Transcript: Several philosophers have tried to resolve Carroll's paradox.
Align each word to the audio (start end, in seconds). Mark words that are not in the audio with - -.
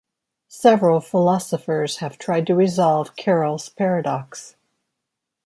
Several 0.47 0.99
philosophers 0.99 1.97
have 1.97 2.17
tried 2.17 2.47
to 2.47 2.55
resolve 2.55 3.15
Carroll's 3.15 3.69
paradox. 3.69 4.55